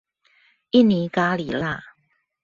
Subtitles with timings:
[0.71, 1.79] 印尼咖哩辣